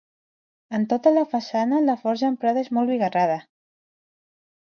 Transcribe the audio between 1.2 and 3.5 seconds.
façana, la forja emprada és molt bigarrada.